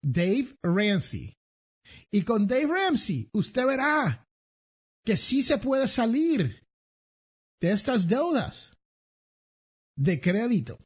Dave 0.03 0.57
Ramsey. 0.63 1.33
Y 2.11 2.23
con 2.23 2.47
Dave 2.47 2.67
Ramsey, 2.67 3.29
usted 3.33 3.65
verá 3.65 4.25
que 5.05 5.17
sí 5.17 5.41
se 5.43 5.57
puede 5.57 5.87
salir 5.87 6.63
de 7.61 7.71
estas 7.71 8.07
deudas 8.07 8.73
de 9.97 10.19
crédito, 10.19 10.79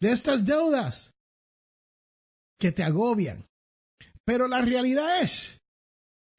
de 0.00 0.12
estas 0.12 0.44
deudas 0.44 1.12
que 2.60 2.72
te 2.72 2.82
agobian. 2.82 3.46
Pero 4.24 4.48
la 4.48 4.62
realidad 4.62 5.22
es 5.22 5.61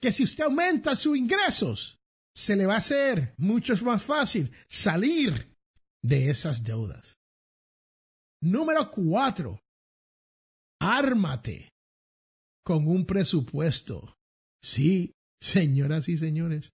que 0.03 0.11
si 0.11 0.25
usted 0.25 0.43
aumenta 0.43 0.97
sus 0.97 1.17
ingresos, 1.17 1.97
se 2.35 2.57
le 2.57 2.65
va 2.65 2.73
a 2.73 2.79
hacer 2.79 3.33
mucho 3.37 3.73
más 3.85 4.03
fácil 4.03 4.51
salir 4.69 5.55
de 6.03 6.29
esas 6.29 6.61
deudas. 6.65 7.15
Número 8.41 8.91
cuatro, 8.91 9.61
ármate 10.81 11.69
con 12.65 12.85
un 12.85 13.05
presupuesto. 13.05 14.13
Sí, 14.61 15.13
señoras 15.41 16.09
y 16.09 16.17
señores, 16.17 16.73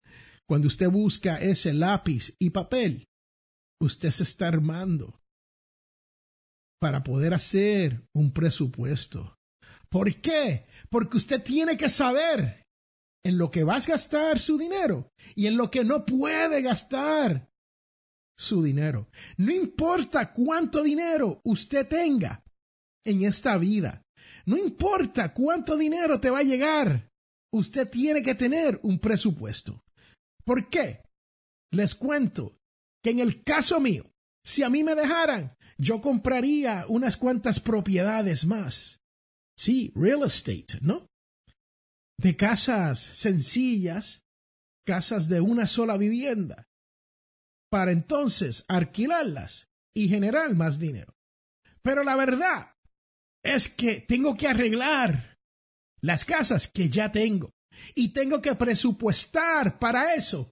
cuando 0.48 0.68
usted 0.68 0.88
busca 0.88 1.36
ese 1.36 1.74
lápiz 1.74 2.34
y 2.38 2.48
papel, 2.48 3.08
usted 3.78 4.10
se 4.10 4.22
está 4.22 4.48
armando 4.48 5.20
para 6.80 7.04
poder 7.04 7.34
hacer 7.34 8.06
un 8.14 8.32
presupuesto. 8.32 9.36
¿Por 9.90 10.18
qué? 10.22 10.66
Porque 10.88 11.18
usted 11.18 11.42
tiene 11.42 11.76
que 11.76 11.90
saber 11.90 12.67
en 13.24 13.38
lo 13.38 13.50
que 13.50 13.64
vas 13.64 13.88
a 13.88 13.92
gastar 13.92 14.38
su 14.38 14.58
dinero 14.58 15.10
y 15.34 15.46
en 15.46 15.56
lo 15.56 15.70
que 15.70 15.84
no 15.84 16.04
puede 16.04 16.62
gastar 16.62 17.48
su 18.36 18.62
dinero. 18.62 19.08
No 19.36 19.52
importa 19.52 20.32
cuánto 20.32 20.82
dinero 20.82 21.40
usted 21.44 21.86
tenga 21.88 22.44
en 23.04 23.24
esta 23.24 23.58
vida, 23.58 24.02
no 24.46 24.56
importa 24.56 25.34
cuánto 25.34 25.76
dinero 25.76 26.20
te 26.20 26.30
va 26.30 26.38
a 26.38 26.44
llegar, 26.44 27.10
usted 27.52 27.88
tiene 27.88 28.22
que 28.22 28.34
tener 28.34 28.78
un 28.82 28.98
presupuesto. 28.98 29.82
¿Por 30.44 30.68
qué? 30.68 31.02
Les 31.70 31.94
cuento 31.94 32.56
que 33.02 33.10
en 33.10 33.18
el 33.18 33.42
caso 33.42 33.80
mío, 33.80 34.10
si 34.44 34.62
a 34.62 34.70
mí 34.70 34.84
me 34.84 34.94
dejaran, 34.94 35.54
yo 35.76 36.00
compraría 36.00 36.86
unas 36.88 37.16
cuantas 37.16 37.60
propiedades 37.60 38.46
más. 38.46 39.00
Sí, 39.56 39.92
real 39.94 40.22
estate, 40.24 40.78
¿no? 40.80 41.07
De 42.18 42.36
casas 42.36 42.98
sencillas, 42.98 44.22
casas 44.84 45.28
de 45.28 45.40
una 45.40 45.66
sola 45.66 45.96
vivienda, 45.96 46.68
para 47.70 47.92
entonces 47.92 48.64
alquilarlas 48.68 49.68
y 49.94 50.08
generar 50.08 50.54
más 50.54 50.78
dinero. 50.78 51.14
Pero 51.82 52.02
la 52.02 52.16
verdad 52.16 52.74
es 53.44 53.68
que 53.68 54.00
tengo 54.00 54.34
que 54.34 54.48
arreglar 54.48 55.38
las 56.00 56.24
casas 56.24 56.68
que 56.68 56.88
ya 56.88 57.12
tengo 57.12 57.50
y 57.94 58.12
tengo 58.12 58.42
que 58.42 58.54
presupuestar 58.54 59.78
para 59.78 60.14
eso 60.14 60.50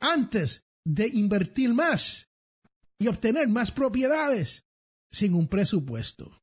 antes 0.00 0.64
de 0.86 1.08
invertir 1.08 1.72
más 1.72 2.28
y 2.98 3.08
obtener 3.08 3.48
más 3.48 3.70
propiedades 3.70 4.64
sin 5.12 5.34
un 5.34 5.48
presupuesto. 5.48 6.40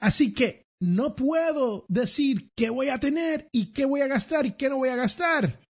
Así 0.00 0.32
que 0.32 0.67
no 0.80 1.16
puedo 1.16 1.84
decir 1.88 2.50
qué 2.56 2.70
voy 2.70 2.88
a 2.88 3.00
tener 3.00 3.48
y 3.52 3.72
qué 3.72 3.84
voy 3.84 4.00
a 4.00 4.06
gastar 4.06 4.46
y 4.46 4.56
qué 4.56 4.68
no 4.68 4.76
voy 4.76 4.90
a 4.90 4.96
gastar 4.96 5.60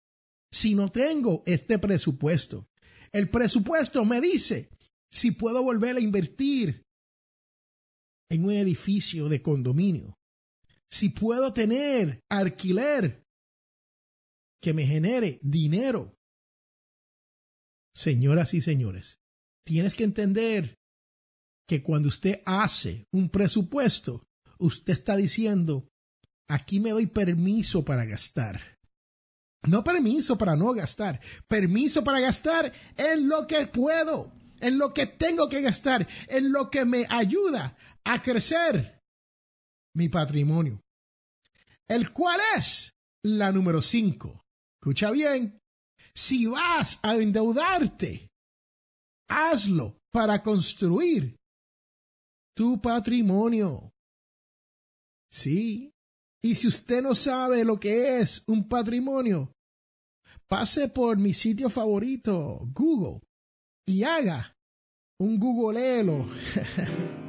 si 0.53 0.75
no 0.75 0.91
tengo 0.91 1.43
este 1.47 1.79
presupuesto. 1.79 2.69
El 3.13 3.31
presupuesto 3.31 4.05
me 4.05 4.21
dice 4.21 4.71
si 5.11 5.31
puedo 5.31 5.63
volver 5.63 5.97
a 5.97 6.01
invertir 6.01 6.83
en 8.31 8.45
un 8.45 8.53
edificio 8.53 9.29
de 9.29 9.41
condominio, 9.41 10.19
si 10.91 11.09
puedo 11.09 11.55
tener 11.55 12.21
alquiler 12.31 13.25
que 14.61 14.75
me 14.75 14.87
genere 14.87 15.39
dinero. 15.43 16.15
Señoras 17.95 18.53
y 18.53 18.61
señores, 18.61 19.19
tienes 19.65 19.95
que 19.95 20.05
entender 20.05 20.77
que 21.67 21.83
cuando 21.83 22.09
usted 22.09 22.43
hace 22.45 23.07
un 23.13 23.29
presupuesto, 23.29 24.28
usted 24.59 24.93
está 24.93 25.17
diciendo, 25.17 25.89
aquí 26.49 26.81
me 26.81 26.91
doy 26.91 27.07
permiso 27.07 27.85
para 27.85 28.05
gastar. 28.05 28.79
No 29.63 29.83
permiso 29.83 30.39
para 30.39 30.57
no 30.57 30.73
gastar, 30.73 31.21
permiso 31.49 32.05
para 32.05 32.21
gastar 32.21 32.73
en 32.97 33.29
lo 33.29 33.47
que 33.47 33.67
puedo, 33.67 34.33
en 34.61 34.79
lo 34.79 34.95
que 34.95 35.07
tengo 35.07 35.49
que 35.49 35.61
gastar, 35.61 36.07
en 36.29 36.53
lo 36.53 36.71
que 36.71 36.85
me 36.85 37.07
ayuda 37.09 37.77
a 38.05 38.23
crecer 38.23 39.03
mi 39.95 40.09
patrimonio. 40.09 40.81
El 41.89 42.13
cual 42.13 42.41
es 42.57 42.93
la 43.25 43.51
número 43.51 43.83
5. 43.83 44.45
Escucha 44.81 45.11
bien, 45.11 45.59
si 46.15 46.47
vas 46.47 47.01
a 47.03 47.17
endeudarte, 47.17 48.31
hazlo 49.29 49.99
para 50.13 50.43
construir 50.43 51.37
tu 52.55 52.81
patrimonio. 52.81 53.93
Sí, 55.31 55.93
y 56.43 56.55
si 56.55 56.69
usted 56.69 57.03
no 57.03 57.15
sabe 57.15 57.65
lo 57.65 57.79
que 57.79 58.21
es 58.21 58.43
un 58.47 58.69
patrimonio, 58.69 59.53
pase 60.47 60.89
por 60.89 61.19
mi 61.19 61.35
sitio 61.35 61.69
favorito, 61.69 62.67
Google, 62.73 63.21
y 63.87 64.05
haga 64.05 64.57
un 65.21 65.39
googleelo. 65.39 66.27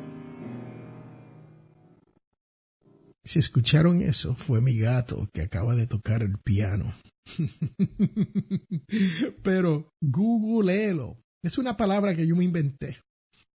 Si 3.29 3.37
escucharon 3.37 4.01
eso, 4.01 4.33
fue 4.33 4.59
mi 4.59 4.79
gato 4.79 5.29
que 5.31 5.43
acaba 5.43 5.75
de 5.75 5.85
tocar 5.85 6.23
el 6.23 6.39
piano. 6.39 6.95
Pero 9.43 9.93
googleelo 10.01 11.21
es 11.43 11.59
una 11.59 11.77
palabra 11.77 12.15
que 12.15 12.25
yo 12.25 12.35
me 12.35 12.43
inventé. 12.43 13.03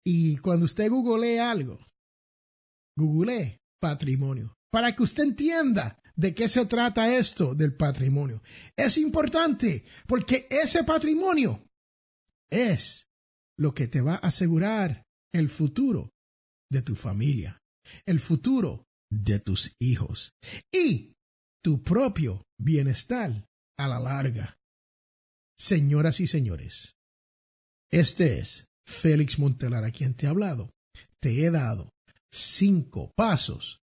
Y 0.04 0.38
cuando 0.38 0.66
usted 0.66 0.90
googlee 0.90 1.40
algo, 1.40 1.78
googlee 2.98 3.59
patrimonio. 3.80 4.56
Para 4.72 4.96
que 4.96 5.04
usted 5.04 5.24
entienda 5.24 6.00
de 6.16 6.36
qué 6.36 6.50
se 6.50 6.66
trata 6.66 7.16
esto 7.16 7.56
del 7.56 7.74
patrimonio. 7.74 8.44
Es 8.76 8.98
importante 8.98 9.86
porque 10.06 10.48
ese 10.50 10.84
patrimonio 10.84 11.66
es 12.50 13.08
lo 13.58 13.74
que 13.74 13.88
te 13.88 14.02
va 14.02 14.16
a 14.16 14.28
asegurar 14.28 15.06
el 15.34 15.50
futuro 15.50 16.12
de 16.70 16.82
tu 16.82 16.96
familia, 16.96 17.62
el 18.06 18.20
futuro 18.20 18.86
de 19.10 19.40
tus 19.40 19.76
hijos. 19.80 20.34
Y 20.72 21.14
tu 21.64 21.84
propio 21.84 22.44
bienestar 22.60 23.46
a 23.78 23.88
la 23.88 24.00
larga. 24.00 24.58
Señoras 25.58 26.20
y 26.20 26.28
señores, 26.28 26.96
este 27.92 28.40
es 28.40 28.68
Félix 28.86 29.40
Montelar 29.40 29.84
a 29.84 29.92
quien 29.92 30.16
te 30.16 30.26
he 30.26 30.30
hablado. 30.30 30.72
Te 31.22 31.46
he 31.46 31.52
dado 31.52 31.92
cinco 32.32 33.12
pasos 33.16 33.82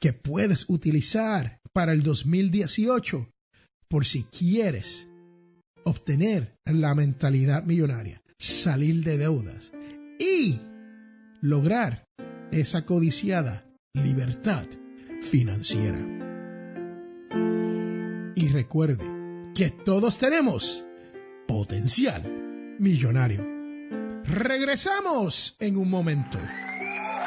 que 0.00 0.12
puedes 0.12 0.68
utilizar 0.68 1.60
para 1.72 1.92
el 1.92 2.02
2018 2.02 3.30
por 3.88 4.06
si 4.06 4.24
quieres 4.24 5.08
obtener 5.84 6.56
la 6.64 6.94
mentalidad 6.94 7.64
millonaria, 7.64 8.22
salir 8.38 9.04
de 9.04 9.18
deudas 9.18 9.72
y 10.18 10.60
lograr 11.40 12.04
esa 12.50 12.84
codiciada 12.86 13.66
libertad 13.94 14.66
financiera. 15.20 15.98
Y 18.34 18.48
recuerde 18.48 19.04
que 19.54 19.70
todos 19.70 20.18
tenemos 20.18 20.84
potencial 21.46 22.76
millonario. 22.78 23.46
Regresamos 24.24 25.56
en 25.60 25.76
un 25.76 25.90
momento. 25.90 26.38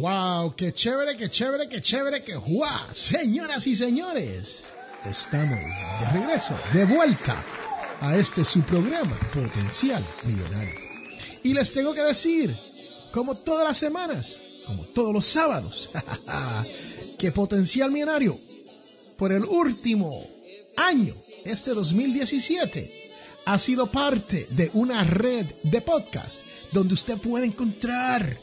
¡Wow! 0.00 0.54
¡Qué 0.56 0.72
chévere, 0.72 1.16
qué 1.16 1.30
chévere, 1.30 1.68
qué 1.68 1.80
chévere, 1.80 2.22
qué 2.24 2.34
guau! 2.34 2.92
Señoras 2.92 3.66
y 3.68 3.76
señores, 3.76 4.64
estamos 5.08 5.60
de 5.60 6.10
regreso, 6.12 6.58
de 6.72 6.84
vuelta 6.86 7.36
a 8.00 8.16
este 8.16 8.44
su 8.44 8.62
programa 8.62 9.16
Potencial 9.32 10.04
Millonario. 10.24 10.74
Y 11.44 11.54
les 11.54 11.72
tengo 11.72 11.94
que 11.94 12.02
decir, 12.02 12.56
como 13.12 13.36
todas 13.36 13.66
las 13.66 13.78
semanas, 13.78 14.40
como 14.68 14.84
todos 14.84 15.14
los 15.14 15.26
sábados, 15.26 15.88
que 17.18 17.32
Potencial 17.32 17.90
Millonario, 17.90 18.38
por 19.16 19.32
el 19.32 19.44
último 19.44 20.24
año, 20.76 21.14
este 21.44 21.72
2017, 21.72 23.10
ha 23.46 23.58
sido 23.58 23.86
parte 23.86 24.46
de 24.50 24.70
una 24.74 25.04
red 25.04 25.46
de 25.62 25.80
podcast 25.80 26.42
donde 26.70 26.92
usted 26.92 27.16
puede 27.16 27.46
encontrar 27.46 28.36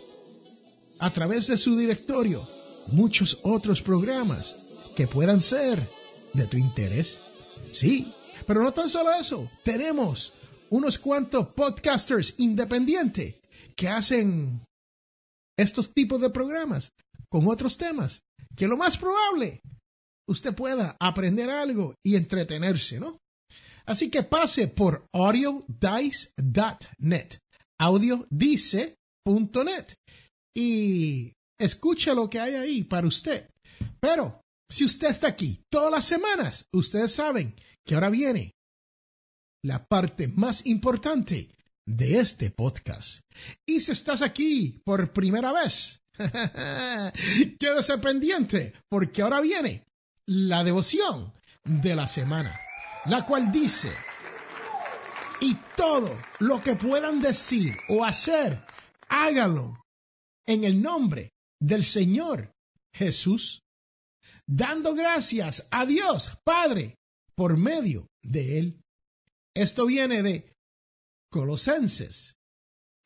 a 0.98 1.12
través 1.12 1.46
de 1.46 1.60
su 1.60 1.78
directorio 1.78 2.48
muchos 2.88 3.38
otros 3.44 3.84
programas 3.84 4.56
que 4.96 5.08
puedan 5.08 5.42
ser 5.42 5.88
de 6.34 6.48
tu 6.48 6.58
interés. 6.58 7.20
Sí, 7.72 8.12
pero 8.48 8.64
no 8.64 8.74
tan 8.74 8.90
solo 8.90 9.14
eso, 9.14 9.48
tenemos 9.64 10.34
unos 10.72 10.98
cuantos 10.98 11.54
podcasters 11.54 12.34
independientes 12.38 13.36
que 13.76 13.90
hacen 13.90 14.66
estos 15.58 15.94
tipos 15.94 16.22
de 16.22 16.30
programas 16.30 16.92
con 17.30 17.48
otros 17.48 17.78
temas 17.78 18.22
que 18.56 18.68
lo 18.68 18.78
más 18.78 18.98
probable 18.98 19.62
usted 20.28 20.56
pueda 20.56 20.96
aprender 21.00 21.50
algo 21.50 21.96
y 22.04 22.16
entretenerse, 22.16 23.00
¿no? 23.00 23.18
Así 23.86 24.10
que 24.10 24.24
pase 24.24 24.68
por 24.68 25.06
audiodice.net, 25.14 27.38
audiodice.net 27.80 29.94
y 30.58 31.34
escuche 31.60 32.16
lo 32.16 32.30
que 32.30 32.40
hay 32.40 32.56
ahí 32.56 32.84
para 32.84 33.08
usted. 33.08 33.50
Pero 34.00 34.42
si 34.70 34.86
usted 34.86 35.10
está 35.10 35.28
aquí 35.28 35.62
todas 35.70 35.92
las 35.92 36.06
semanas, 36.06 36.66
ustedes 36.74 37.14
saben 37.14 37.54
que 37.86 37.94
ahora 37.94 38.10
viene 38.10 38.56
la 39.64 39.86
parte 39.86 40.28
más 40.28 40.66
importante 40.66 41.55
de 41.86 42.20
este 42.20 42.52
podcast. 42.52 43.22
Y 43.66 43.80
si 43.80 43.92
estás 43.92 44.22
aquí 44.22 44.82
por 44.84 45.14
primera 45.14 45.52
vez, 45.52 46.00
quédese 47.60 47.98
pendiente 48.00 48.74
porque 48.90 49.22
ahora 49.22 49.42
viene 49.42 49.84
la 50.28 50.64
devoción 50.64 51.34
de 51.64 51.96
la 51.96 52.08
semana, 52.08 52.60
la 53.06 53.26
cual 53.26 53.52
dice, 53.52 53.92
y 55.40 55.56
todo 55.76 56.18
lo 56.40 56.62
que 56.62 56.76
puedan 56.76 57.20
decir 57.20 57.78
o 57.90 58.04
hacer, 58.04 58.66
hágalo 59.10 59.84
en 60.46 60.64
el 60.64 60.82
nombre 60.82 61.34
del 61.60 61.84
Señor 61.84 62.52
Jesús, 62.94 63.62
dando 64.48 64.94
gracias 64.94 65.68
a 65.72 65.86
Dios 65.86 66.38
Padre 66.44 66.96
por 67.36 67.58
medio 67.58 68.08
de 68.24 68.60
Él. 68.60 68.82
Esto 69.54 69.86
viene 69.86 70.24
de 70.24 70.55
Colosenses 71.36 72.34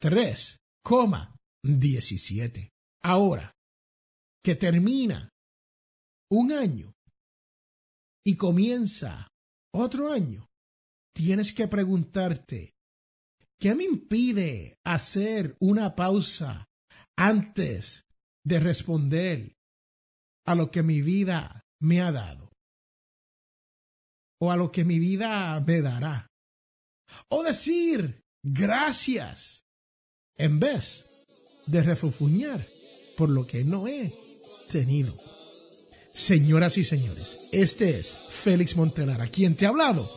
3,17. 0.03 2.69
Ahora 3.01 3.51
que 4.43 4.53
termina 4.53 5.31
un 6.29 6.51
año 6.51 6.93
y 8.23 8.37
comienza 8.37 9.27
otro 9.73 10.13
año, 10.13 10.45
tienes 11.15 11.53
que 11.53 11.67
preguntarte, 11.67 12.75
¿qué 13.59 13.73
me 13.73 13.85
impide 13.85 14.77
hacer 14.85 15.57
una 15.59 15.95
pausa 15.95 16.67
antes 17.17 18.05
de 18.45 18.59
responder 18.59 19.55
a 20.45 20.53
lo 20.53 20.69
que 20.69 20.83
mi 20.83 21.01
vida 21.01 21.63
me 21.81 22.01
ha 22.01 22.11
dado 22.11 22.51
o 24.39 24.51
a 24.51 24.55
lo 24.55 24.71
que 24.71 24.85
mi 24.85 24.99
vida 24.99 25.59
me 25.61 25.81
dará 25.81 26.28
o 27.27 27.43
decir 27.43 28.23
gracias 28.43 29.63
en 30.35 30.59
vez 30.59 31.05
de 31.65 31.83
refufuñar 31.83 32.65
por 33.17 33.29
lo 33.29 33.45
que 33.45 33.63
no 33.63 33.87
he 33.87 34.13
tenido. 34.71 35.15
Señoras 36.13 36.77
y 36.77 36.83
señores, 36.83 37.39
este 37.51 37.99
es 37.99 38.17
Félix 38.29 38.75
Montelar, 38.75 39.21
a 39.21 39.27
quien 39.27 39.55
te 39.55 39.65
ha 39.65 39.69
hablado. 39.69 40.09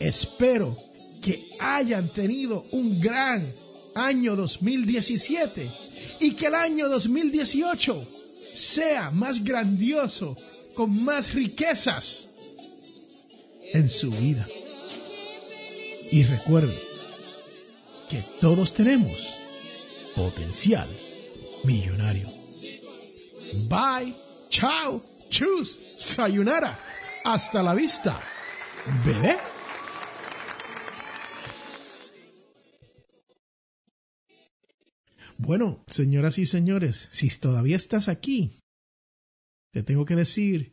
Espero 0.00 0.76
que 1.22 1.48
hayan 1.60 2.08
tenido 2.08 2.64
un 2.72 3.00
gran 3.00 3.52
año 3.94 4.36
2017 4.36 5.70
y 6.20 6.32
que 6.32 6.46
el 6.46 6.54
año 6.54 6.88
2018 6.88 8.08
sea 8.54 9.10
más 9.10 9.42
grandioso, 9.42 10.36
con 10.74 11.02
más 11.02 11.32
riquezas 11.32 12.28
en 13.72 13.88
su 13.88 14.10
vida. 14.10 14.46
Y 16.12 16.22
recuerde 16.24 16.74
que 18.08 18.22
todos 18.40 18.72
tenemos 18.72 19.36
potencial 20.14 20.88
millonario. 21.64 22.28
Bye, 23.68 24.14
chao, 24.48 25.02
chus, 25.28 25.80
sayonara, 25.98 26.78
hasta 27.24 27.62
la 27.62 27.74
vista, 27.74 28.20
bebé. 29.04 29.36
Bueno, 35.38 35.84
señoras 35.86 36.38
y 36.38 36.46
señores, 36.46 37.08
si 37.12 37.28
todavía 37.28 37.76
estás 37.76 38.08
aquí, 38.08 38.60
te 39.72 39.82
tengo 39.82 40.04
que 40.06 40.16
decir 40.16 40.72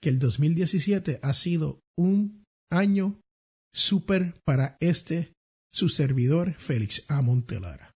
que 0.00 0.08
el 0.08 0.18
2017 0.18 1.18
ha 1.22 1.34
sido 1.34 1.80
un 1.96 2.44
año 2.70 3.20
súper 3.74 4.40
para 4.44 4.78
este 4.80 5.32
su 5.72 5.88
servidor 5.88 6.54
Félix 6.54 7.04
A. 7.08 7.20
Montelara. 7.20 7.92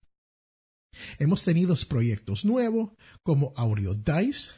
Hemos 1.18 1.44
tenido 1.44 1.76
proyectos 1.88 2.44
nuevos 2.44 2.92
como 3.22 3.52
audiodice.net 3.54 4.50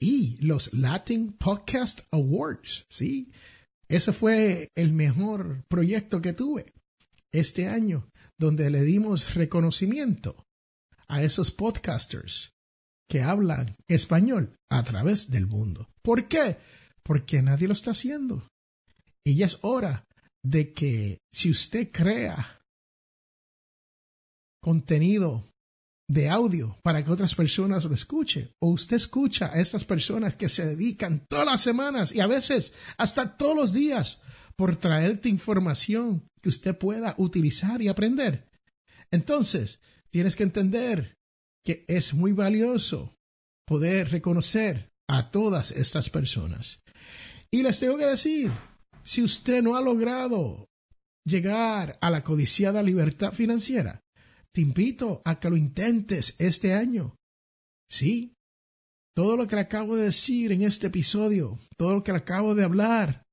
y 0.00 0.36
los 0.40 0.72
Latin 0.72 1.32
Podcast 1.32 2.00
Awards. 2.12 2.86
Sí, 2.88 3.32
ese 3.88 4.12
fue 4.12 4.68
el 4.76 4.92
mejor 4.92 5.64
proyecto 5.68 6.22
que 6.22 6.32
tuve 6.32 6.72
este 7.32 7.68
año 7.68 8.08
donde 8.38 8.70
le 8.70 8.82
dimos 8.82 9.34
reconocimiento 9.34 10.44
a 11.08 11.22
esos 11.22 11.50
podcasters 11.50 12.52
que 13.08 13.22
hablan 13.22 13.76
español 13.88 14.54
a 14.70 14.84
través 14.84 15.30
del 15.30 15.46
mundo. 15.46 15.88
¿Por 16.02 16.28
qué? 16.28 16.58
Porque 17.02 17.42
nadie 17.42 17.66
lo 17.66 17.74
está 17.74 17.90
haciendo. 17.90 18.48
Y 19.24 19.36
ya 19.36 19.46
es 19.46 19.58
hora 19.62 20.04
de 20.44 20.72
que 20.72 21.18
si 21.32 21.50
usted 21.50 21.90
crea 21.92 22.60
contenido 24.60 25.48
de 26.08 26.28
audio 26.28 26.76
para 26.82 27.02
que 27.02 27.10
otras 27.10 27.34
personas 27.34 27.84
lo 27.84 27.94
escuchen, 27.94 28.50
o 28.60 28.68
usted 28.68 28.96
escucha 28.96 29.50
a 29.52 29.60
estas 29.60 29.84
personas 29.84 30.34
que 30.34 30.48
se 30.48 30.66
dedican 30.66 31.24
todas 31.28 31.46
las 31.46 31.60
semanas 31.60 32.12
y 32.12 32.20
a 32.20 32.26
veces 32.26 32.74
hasta 32.98 33.36
todos 33.36 33.56
los 33.56 33.72
días 33.72 34.20
por 34.56 34.76
traerte 34.76 35.28
información 35.28 36.28
que 36.42 36.48
usted 36.48 36.76
pueda 36.76 37.14
utilizar 37.18 37.80
y 37.80 37.88
aprender. 37.88 38.48
Entonces, 39.10 39.80
tienes 40.10 40.36
que 40.36 40.42
entender 40.42 41.16
que 41.64 41.84
es 41.88 42.12
muy 42.12 42.32
valioso 42.32 43.14
poder 43.66 44.10
reconocer 44.10 44.90
a 45.08 45.30
todas 45.30 45.70
estas 45.70 46.10
personas. 46.10 46.80
Y 47.50 47.62
les 47.62 47.78
tengo 47.78 47.96
que 47.96 48.06
decir, 48.06 48.50
si 49.04 49.22
usted 49.22 49.62
no 49.62 49.76
ha 49.76 49.80
logrado 49.80 50.66
llegar 51.24 51.98
a 52.00 52.10
la 52.10 52.22
codiciada 52.22 52.82
libertad 52.82 53.32
financiera, 53.32 54.00
te 54.52 54.60
invito 54.60 55.22
a 55.24 55.40
que 55.40 55.50
lo 55.50 55.56
intentes 55.56 56.36
este 56.38 56.74
año. 56.74 57.16
Sí, 57.90 58.34
todo 59.14 59.36
lo 59.36 59.46
que 59.46 59.56
le 59.56 59.62
acabo 59.62 59.96
de 59.96 60.04
decir 60.04 60.52
en 60.52 60.62
este 60.62 60.88
episodio, 60.88 61.58
todo 61.76 61.94
lo 61.96 62.02
que 62.04 62.12
le 62.12 62.18
acabo 62.18 62.54
de 62.54 62.64
hablar 62.64 63.24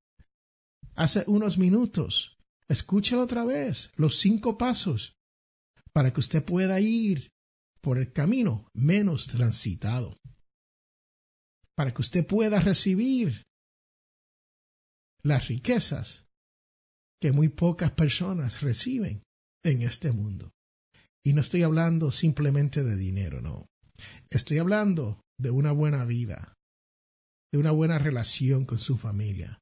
hace 0.96 1.24
unos 1.28 1.58
minutos, 1.58 2.38
escúchalo 2.68 3.22
otra 3.22 3.46
vez, 3.46 3.92
los 3.96 4.18
cinco 4.18 4.58
pasos, 4.58 5.14
para 5.94 6.14
que 6.14 6.20
usted 6.20 6.44
pueda 6.44 6.80
ir 6.80 7.30
por 7.82 7.98
el 7.98 8.12
camino 8.12 8.68
menos 8.74 9.28
transitado, 9.28 10.18
para 11.76 11.94
que 11.94 12.02
usted 12.02 12.26
pueda 12.28 12.60
recibir 12.60 13.44
las 15.24 15.48
riquezas 15.48 16.26
que 17.22 17.32
muy 17.32 17.50
pocas 17.50 17.92
personas 17.92 18.62
reciben 18.62 19.24
en 19.64 19.82
este 19.82 20.12
mundo. 20.12 20.52
Y 21.24 21.34
no 21.34 21.42
estoy 21.42 21.64
hablando 21.64 22.12
simplemente 22.12 22.84
de 22.84 22.96
dinero, 22.96 23.42
no. 23.42 23.66
Estoy 24.30 24.60
hablando 24.60 25.22
de 25.38 25.52
una 25.52 25.72
buena 25.72 26.06
vida, 26.06 26.54
de 27.52 27.60
una 27.60 27.72
buena 27.72 28.00
relación 28.00 28.66
con 28.66 28.80
su 28.80 28.98
familia 28.98 29.60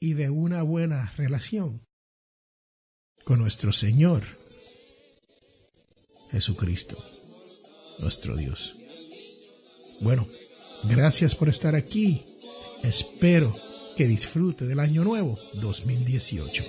y 0.00 0.14
de 0.14 0.30
una 0.30 0.62
buena 0.62 1.10
relación 1.16 1.84
con 3.24 3.40
nuestro 3.40 3.72
Señor 3.72 4.24
Jesucristo, 6.30 6.96
nuestro 7.98 8.36
Dios. 8.36 8.80
Bueno, 10.00 10.26
gracias 10.84 11.34
por 11.34 11.48
estar 11.48 11.74
aquí. 11.74 12.22
Espero 12.82 13.54
que 13.96 14.06
disfrute 14.06 14.66
del 14.66 14.80
año 14.80 15.04
nuevo 15.04 15.38
2018. 15.54 16.64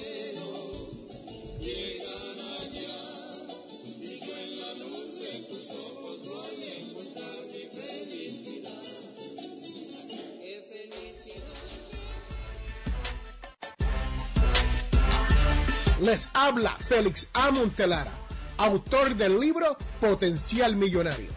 Les 16.02 16.28
habla 16.34 16.76
Félix 16.78 17.30
A. 17.34 17.52
Montelara, 17.52 18.12
autor 18.58 19.16
del 19.16 19.40
libro 19.40 19.78
Potencial 20.00 20.76
Millonario. 20.76 21.30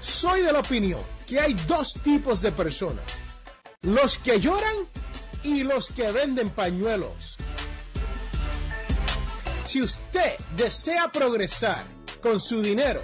Soy 0.00 0.42
de 0.42 0.52
la 0.52 0.60
opinión 0.60 1.00
que 1.26 1.40
hay 1.40 1.54
dos 1.66 1.94
tipos 1.94 2.42
de 2.42 2.52
personas, 2.52 3.22
los 3.80 4.18
que 4.18 4.38
lloran 4.38 4.76
y 5.44 5.62
los 5.62 5.92
que 5.92 6.10
venden 6.10 6.50
pañuelos. 6.50 7.36
Si 9.64 9.82
usted 9.82 10.36
desea 10.56 11.10
progresar 11.12 11.84
con 12.22 12.40
su 12.40 12.60
dinero, 12.60 13.02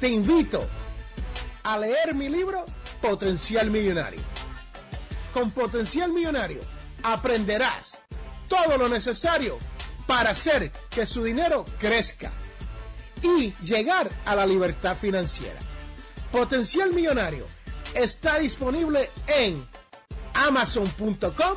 te 0.00 0.08
invito 0.08 0.64
a 1.62 1.78
leer 1.78 2.14
mi 2.14 2.28
libro 2.28 2.64
Potencial 3.00 3.70
Millonario. 3.70 4.20
Con 5.32 5.50
Potencial 5.50 6.12
Millonario 6.12 6.60
aprenderás 7.02 8.02
todo 8.48 8.76
lo 8.76 8.88
necesario 8.88 9.58
para 10.06 10.30
hacer 10.30 10.70
que 10.90 11.06
su 11.06 11.24
dinero 11.24 11.64
crezca 11.78 12.32
y 13.22 13.54
llegar 13.62 14.10
a 14.26 14.36
la 14.36 14.44
libertad 14.44 14.96
financiera. 14.96 15.58
Potencial 16.30 16.92
Millonario 16.92 17.46
está 17.94 18.38
disponible 18.38 19.10
en 19.26 19.66
amazon.com 20.34 21.56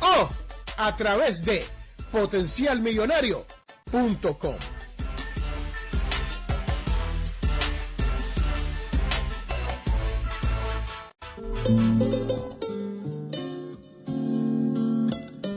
o 0.00 0.28
a 0.76 0.96
través 0.96 1.44
de 1.44 1.64
potencialmillonario.com. 2.10 4.56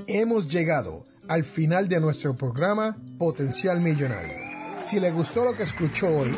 Hemos 0.07 0.51
llegado 0.51 1.05
al 1.27 1.43
final 1.45 1.87
de 1.87 2.01
nuestro 2.01 2.35
programa 2.35 2.97
Potencial 3.17 3.79
Millonario. 3.79 4.35
Si 4.83 4.99
le 4.99 5.11
gustó 5.11 5.45
lo 5.45 5.55
que 5.55 5.63
escuchó 5.63 6.09
hoy, 6.09 6.37